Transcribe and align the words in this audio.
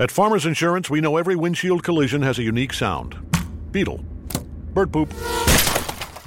At 0.00 0.12
Farmers 0.12 0.46
Insurance, 0.46 0.88
we 0.88 1.00
know 1.00 1.16
every 1.16 1.34
windshield 1.34 1.82
collision 1.82 2.22
has 2.22 2.38
a 2.38 2.44
unique 2.44 2.72
sound. 2.72 3.18
Beetle. 3.72 3.98
Bird 4.72 4.92
poop. 4.92 5.12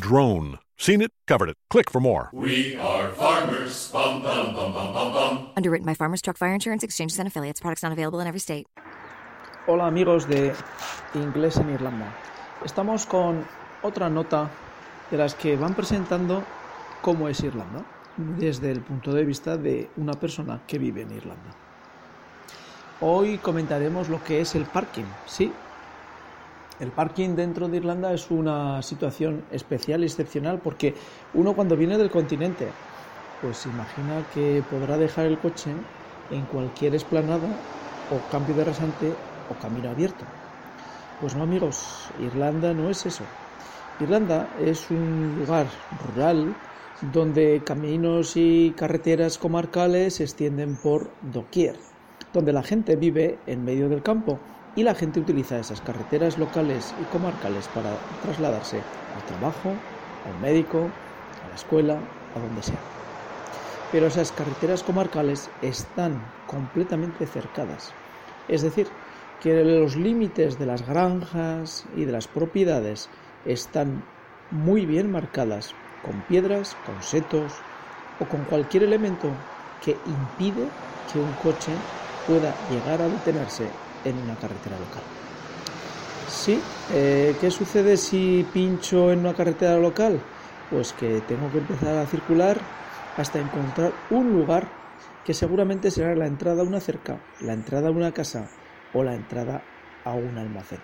Drone. 0.00 0.58
Seen 0.78 1.02
it, 1.02 1.10
covered 1.26 1.50
it. 1.50 1.56
Click 1.68 1.90
for 1.90 2.00
more. 2.00 2.30
We 2.32 2.76
are 2.76 3.10
farmers. 3.10 3.90
Bum, 3.92 4.22
bum, 4.22 4.54
bum, 4.54 4.72
bum, 4.72 4.94
bum, 4.94 5.12
bum. 5.12 5.50
Underwritten 5.54 5.84
by 5.84 5.92
Farmers 5.92 6.22
Truck 6.22 6.38
Fire 6.38 6.54
Insurance 6.54 6.82
Exchanges 6.82 7.18
and 7.18 7.28
Affiliates. 7.28 7.60
Products 7.60 7.82
not 7.82 7.92
available 7.92 8.20
in 8.20 8.26
every 8.26 8.40
state. 8.40 8.66
Hola 9.66 9.86
amigos 9.86 10.26
de 10.26 10.54
Inglés 11.12 11.58
en 11.58 11.68
Irlanda. 11.68 12.10
Estamos 12.64 13.04
con 13.04 13.44
otra 13.82 14.08
nota 14.08 14.50
de 15.10 15.18
las 15.18 15.34
que 15.34 15.56
van 15.56 15.74
presentando 15.74 16.42
cómo 17.02 17.28
es 17.28 17.40
Irlanda 17.40 17.84
desde 18.16 18.70
el 18.70 18.80
punto 18.80 19.12
de 19.12 19.26
vista 19.26 19.58
de 19.58 19.90
una 19.98 20.14
persona 20.14 20.62
que 20.66 20.78
vive 20.78 21.02
en 21.02 21.12
Irlanda. 21.12 21.67
Hoy 23.00 23.38
comentaremos 23.38 24.08
lo 24.08 24.24
que 24.24 24.40
es 24.40 24.56
el 24.56 24.66
parking. 24.66 25.04
Sí, 25.24 25.52
el 26.80 26.90
parking 26.90 27.36
dentro 27.36 27.68
de 27.68 27.76
Irlanda 27.76 28.12
es 28.12 28.30
una 28.30 28.82
situación 28.82 29.44
especial 29.52 30.02
y 30.02 30.06
excepcional 30.06 30.60
porque 30.60 30.94
uno 31.34 31.54
cuando 31.54 31.76
viene 31.76 31.96
del 31.96 32.10
continente 32.10 32.66
pues 33.40 33.66
imagina 33.66 34.24
que 34.34 34.64
podrá 34.68 34.96
dejar 34.98 35.26
el 35.26 35.38
coche 35.38 35.70
en 36.30 36.46
cualquier 36.46 36.96
esplanada 36.96 37.48
o 38.10 38.28
cambio 38.30 38.56
de 38.56 38.64
rasante 38.64 39.12
o 39.48 39.54
camino 39.54 39.90
abierto. 39.90 40.24
Pues 41.20 41.36
no 41.36 41.42
amigos, 41.42 42.12
Irlanda 42.20 42.74
no 42.74 42.90
es 42.90 43.06
eso. 43.06 43.24
Irlanda 44.00 44.48
es 44.58 44.90
un 44.90 45.36
lugar 45.38 45.66
rural 45.90 46.54
donde 47.00 47.62
caminos 47.64 48.36
y 48.36 48.72
carreteras 48.76 49.38
comarcales 49.38 50.14
se 50.14 50.24
extienden 50.24 50.76
por 50.76 51.10
doquier, 51.20 51.76
donde 52.32 52.52
la 52.52 52.62
gente 52.62 52.96
vive 52.96 53.38
en 53.46 53.64
medio 53.64 53.88
del 53.88 54.02
campo 54.02 54.40
y 54.74 54.82
la 54.82 54.94
gente 54.94 55.20
utiliza 55.20 55.58
esas 55.58 55.80
carreteras 55.80 56.38
locales 56.38 56.94
y 56.96 57.06
comarcales 57.06 57.68
para 57.68 57.98
trasladarse 58.20 58.84
al 59.12 59.24
trabajo, 59.24 59.70
al 60.24 60.38
médico, 60.38 60.90
a 61.42 61.48
la 61.48 61.54
escuela, 61.54 61.94
a 62.34 62.38
donde 62.38 62.62
sea. 62.62 62.82
Pero 63.90 64.06
esas 64.06 64.32
carreteras 64.32 64.82
comarcales 64.82 65.50
están 65.62 66.34
completamente 66.46 67.26
cercadas, 67.26 67.94
es 68.46 68.62
decir, 68.62 68.86
que 69.40 69.62
los 69.64 69.96
límites 69.96 70.58
de 70.58 70.66
las 70.66 70.86
granjas 70.86 71.84
y 71.94 72.04
de 72.04 72.12
las 72.12 72.26
propiedades 72.28 73.08
están 73.44 74.02
muy 74.50 74.84
bien 74.86 75.10
marcadas 75.10 75.74
con 76.02 76.22
piedras, 76.22 76.74
con 76.74 77.02
setos 77.02 77.64
o 78.18 78.28
con 78.28 78.44
cualquier 78.44 78.82
elemento 78.82 79.36
que 79.80 80.02
impide 80.04 80.72
que 81.06 81.20
un 81.20 81.34
coche 81.34 81.86
pueda 82.28 82.54
llegar 82.70 83.00
a 83.00 83.08
detenerse 83.08 83.66
en 84.04 84.16
una 84.18 84.36
carretera 84.36 84.78
local. 84.78 85.02
Sí, 86.28 86.60
eh, 86.92 87.34
¿qué 87.40 87.50
sucede 87.50 87.96
si 87.96 88.46
pincho 88.52 89.10
en 89.10 89.20
una 89.20 89.32
carretera 89.34 89.78
local? 89.78 90.20
Pues 90.70 90.92
que 90.92 91.22
tengo 91.22 91.50
que 91.50 91.58
empezar 91.58 91.96
a 91.96 92.06
circular 92.06 92.58
hasta 93.16 93.40
encontrar 93.40 93.92
un 94.10 94.34
lugar 94.34 94.68
que 95.24 95.32
seguramente 95.32 95.90
será 95.90 96.14
la 96.14 96.26
entrada 96.26 96.60
a 96.60 96.66
una 96.66 96.80
cerca, 96.80 97.18
la 97.40 97.54
entrada 97.54 97.88
a 97.88 97.92
una 97.92 98.12
casa 98.12 98.48
o 98.92 99.02
la 99.02 99.14
entrada 99.14 99.62
a 100.04 100.12
un 100.12 100.36
almacén. 100.36 100.80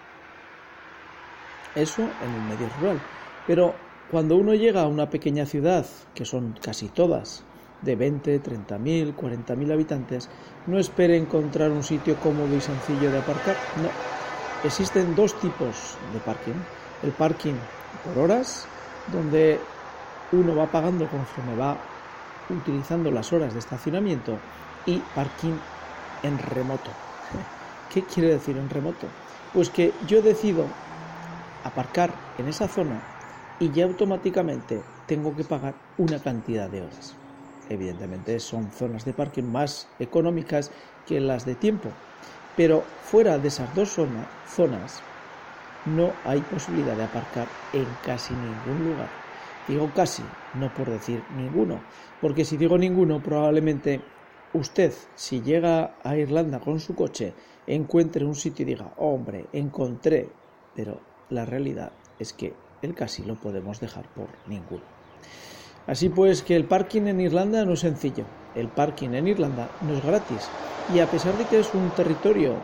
Eso 1.75 2.03
en 2.03 2.35
el 2.35 2.43
medio 2.49 2.69
rural. 2.81 3.01
Pero 3.47 3.75
cuando 4.11 4.37
uno 4.37 4.55
llega 4.55 4.83
a 4.83 4.87
una 4.87 5.11
pequeña 5.11 5.45
ciudad, 5.45 5.87
que 6.15 6.25
son 6.25 6.55
casi 6.63 6.89
todas, 6.89 7.45
de 7.83 7.97
20, 7.97 8.39
30 8.39 8.79
mil, 8.79 9.15
40 9.15 9.57
mil 9.57 9.73
habitantes, 9.73 10.29
no 10.67 10.79
espere 10.79 11.17
encontrar 11.17 11.71
un 11.71 11.83
sitio 11.83 12.17
cómodo 12.17 12.55
y 12.55 12.61
sencillo 12.61 13.11
de 13.11 13.19
aparcar. 13.19 13.57
No. 13.83 13.89
Existen 14.67 15.15
dos 15.15 15.39
tipos 15.41 15.99
de 16.13 16.21
parking. 16.21 16.55
El 17.03 17.13
parking 17.13 17.55
por 18.05 18.25
horas, 18.25 18.67
donde 19.13 19.61
uno 20.33 20.57
va 20.57 20.67
pagando 20.71 21.07
conforme 21.09 21.55
va 21.57 21.77
utilizando 22.49 23.11
las 23.11 23.33
horas 23.33 23.53
de 23.53 23.59
estacionamiento, 23.59 24.39
y 24.87 24.99
parking 25.15 25.55
en 26.23 26.39
remoto. 26.39 26.91
¿Qué 27.93 28.03
quiere 28.03 28.31
decir 28.31 28.57
en 28.57 28.69
remoto? 28.69 29.07
Pues 29.53 29.71
que 29.71 29.93
yo 30.07 30.21
decido 30.23 30.67
aparcar 31.63 32.13
en 32.39 32.49
esa 32.49 32.69
zona 32.69 33.01
y 33.61 33.71
ya 33.71 33.85
automáticamente 33.85 34.83
tengo 35.07 35.35
que 35.35 35.45
pagar 35.45 35.75
una 35.97 36.19
cantidad 36.19 36.69
de 36.69 36.83
horas. 36.83 37.17
Evidentemente 37.69 38.39
son 38.41 38.71
zonas 38.71 39.05
de 39.05 39.13
parking 39.13 39.45
más 39.45 39.89
económicas 39.99 40.71
que 41.07 41.21
las 41.21 41.47
de 41.47 41.55
tiempo, 41.55 41.91
pero 42.57 42.83
fuera 43.03 43.39
de 43.39 43.49
esas 43.49 43.75
dos 43.75 43.91
zonas 43.91 45.03
no 45.87 46.13
hay 46.25 46.43
posibilidad 46.43 46.97
de 46.97 47.05
aparcar 47.05 47.49
en 47.73 47.87
casi 48.03 48.35
ningún 48.35 48.85
lugar. 48.85 49.11
Digo 49.67 49.93
casi, 49.95 50.23
no 50.55 50.73
por 50.75 50.91
decir 50.91 51.23
ninguno, 51.31 51.81
porque 52.21 52.45
si 52.45 52.57
digo 52.57 52.79
ninguno 52.79 53.23
probablemente 53.23 54.01
usted, 54.53 54.93
si 55.15 55.41
llega 55.41 55.97
a 56.03 56.17
Irlanda 56.17 56.61
con 56.61 56.81
su 56.81 56.95
coche, 56.95 57.33
encuentre 57.67 58.25
un 58.25 58.35
sitio 58.35 58.63
y 58.65 58.67
diga, 58.67 58.93
hombre, 58.97 59.47
encontré, 59.53 60.29
pero 60.75 61.01
la 61.31 61.45
realidad 61.45 61.93
es 62.19 62.33
que 62.33 62.53
el 62.83 62.95
casi 62.95 63.25
lo 63.25 63.37
podemos 63.37 63.81
dejar 63.81 64.09
por 64.15 64.29
ninguno. 64.47 64.85
Así 65.87 66.09
pues 66.09 66.43
que 66.43 66.57
el 66.57 66.65
parking 66.65 67.03
en 67.03 67.21
Irlanda 67.21 67.65
no 67.65 67.75
es 67.75 67.81
sencillo, 67.81 68.25
el 68.55 68.69
parking 68.69 69.11
en 69.11 69.29
Irlanda 69.29 69.69
no 69.83 69.93
es 69.93 70.03
gratis 70.03 70.49
y 70.89 71.01
a 71.01 71.11
pesar 71.11 71.37
de 71.37 71.45
que 71.45 71.59
es 71.59 71.75
un 71.75 71.91
territorio 71.91 72.55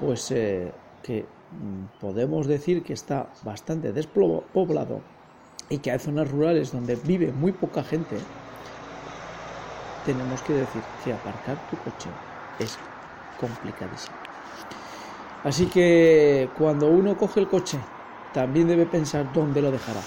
pues 0.00 0.30
eh, 0.30 0.70
que 1.02 1.24
mm, 1.50 2.00
podemos 2.00 2.46
decir 2.46 2.82
que 2.82 2.92
está 2.92 3.30
bastante 3.42 3.92
despoblado 3.92 5.00
y 5.70 5.78
que 5.78 5.90
hay 5.90 5.98
zonas 5.98 6.30
rurales 6.30 6.72
donde 6.72 6.96
vive 6.96 7.32
muy 7.32 7.52
poca 7.52 7.82
gente, 7.82 8.18
tenemos 10.04 10.42
que 10.42 10.52
decir 10.52 10.82
que 11.02 11.12
aparcar 11.12 11.56
tu 11.70 11.76
coche 11.78 12.10
es 12.58 12.78
complicadísimo. 13.40 14.16
Así 15.44 15.66
que 15.66 16.50
cuando 16.56 16.88
uno 16.88 17.16
coge 17.16 17.40
el 17.40 17.48
coche 17.48 17.78
también 18.32 18.68
debe 18.68 18.86
pensar 18.86 19.32
dónde 19.32 19.62
lo 19.62 19.70
dejará. 19.70 20.00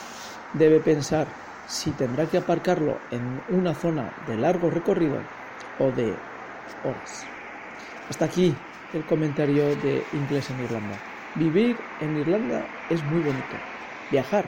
Debe 0.54 0.80
pensar 0.80 1.28
si 1.72 1.90
tendrá 1.92 2.26
que 2.26 2.38
aparcarlo 2.38 2.98
en 3.12 3.42
una 3.50 3.74
zona 3.74 4.12
de 4.28 4.36
largo 4.36 4.70
recorrido 4.70 5.20
o 5.80 5.90
de 5.92 6.14
horas. 6.84 7.26
Hasta 8.10 8.26
aquí 8.26 8.54
el 8.94 9.06
comentario 9.06 9.64
de 9.78 10.04
Inglés 10.12 10.50
en 10.50 10.64
Irlanda. 10.66 10.98
Vivir 11.36 11.78
en 12.02 12.18
Irlanda 12.18 12.68
es 12.90 13.02
muy 13.06 13.22
bonito. 13.22 13.56
Viajar 14.12 14.46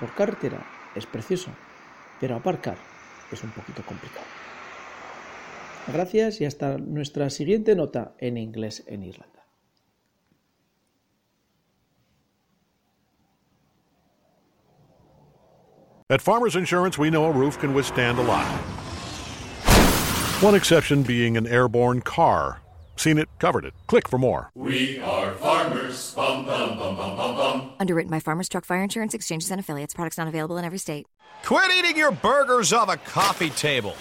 por 0.00 0.12
carretera 0.14 0.58
es 0.96 1.06
precioso, 1.06 1.50
pero 2.20 2.34
aparcar 2.34 2.76
es 3.30 3.44
un 3.44 3.50
poquito 3.50 3.84
complicado. 3.86 4.26
Gracias 5.92 6.40
y 6.40 6.46
hasta 6.46 6.78
nuestra 6.78 7.30
siguiente 7.30 7.76
nota 7.76 8.12
en 8.18 8.38
Inglés 8.38 8.82
en 8.88 9.04
Irlanda. 9.04 9.35
At 16.08 16.22
Farmers 16.22 16.54
Insurance, 16.54 16.96
we 16.96 17.10
know 17.10 17.24
a 17.24 17.32
roof 17.32 17.58
can 17.58 17.74
withstand 17.74 18.20
a 18.20 18.22
lot. 18.22 18.46
One 20.40 20.54
exception 20.54 21.02
being 21.02 21.36
an 21.36 21.48
airborne 21.48 22.00
car. 22.00 22.60
Seen 22.94 23.18
it, 23.18 23.28
covered 23.40 23.64
it. 23.64 23.74
Click 23.88 24.08
for 24.08 24.16
more. 24.16 24.48
We 24.54 25.00
are 25.00 25.32
farmers. 25.32 26.14
Bum, 26.14 26.46
bum, 26.46 26.78
bum, 26.78 26.96
bum, 26.96 27.16
bum, 27.16 27.34
bum. 27.34 27.72
Underwritten 27.80 28.08
by 28.08 28.20
Farmers 28.20 28.48
Truck 28.48 28.64
Fire 28.64 28.84
Insurance 28.84 29.14
Exchanges 29.14 29.50
and 29.50 29.58
Affiliates. 29.58 29.94
Products 29.94 30.16
not 30.16 30.28
available 30.28 30.56
in 30.58 30.64
every 30.64 30.78
state. 30.78 31.08
Quit 31.42 31.72
eating 31.76 31.96
your 31.96 32.12
burgers 32.12 32.72
off 32.72 32.88
a 32.88 32.98
coffee 32.98 33.50
table. 33.50 33.96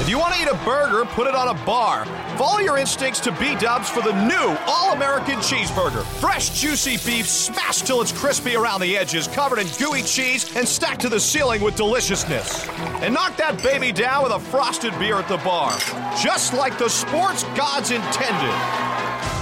If 0.00 0.08
you 0.08 0.16
want 0.16 0.34
to 0.34 0.42
eat 0.42 0.48
a 0.48 0.64
burger, 0.64 1.04
put 1.06 1.26
it 1.26 1.34
on 1.34 1.48
a 1.48 1.64
bar. 1.66 2.06
Follow 2.40 2.60
your 2.60 2.78
instincts 2.78 3.20
to 3.20 3.32
B 3.32 3.54
Dubs 3.56 3.90
for 3.90 4.00
the 4.00 4.14
new 4.26 4.56
All 4.66 4.94
American 4.94 5.40
Cheeseburger. 5.40 6.02
Fresh, 6.22 6.58
juicy 6.58 6.92
beef 7.06 7.28
smashed 7.28 7.86
till 7.86 8.00
it's 8.00 8.12
crispy 8.12 8.56
around 8.56 8.80
the 8.80 8.96
edges, 8.96 9.28
covered 9.28 9.58
in 9.58 9.66
gooey 9.78 10.00
cheese, 10.00 10.56
and 10.56 10.66
stacked 10.66 11.02
to 11.02 11.10
the 11.10 11.20
ceiling 11.20 11.60
with 11.60 11.76
deliciousness. 11.76 12.66
And 13.02 13.12
knock 13.12 13.36
that 13.36 13.62
baby 13.62 13.92
down 13.92 14.22
with 14.22 14.32
a 14.32 14.40
frosted 14.40 14.98
beer 14.98 15.16
at 15.16 15.28
the 15.28 15.36
bar, 15.36 15.76
just 16.18 16.54
like 16.54 16.78
the 16.78 16.88
sports 16.88 17.44
gods 17.54 17.90
intended. 17.90 18.56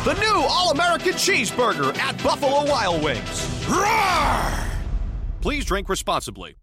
The 0.05 0.15
new 0.19 0.45
All 0.49 0.73
American 0.73 1.13
Cheeseburger 1.13 1.97
at 1.99 2.21
Buffalo 2.21 2.69
Wild 2.69 3.05
Wings. 3.05 3.65
Roar! 3.69 4.67
Please 5.41 5.65
drink 5.65 5.89
responsibly. 5.89 6.57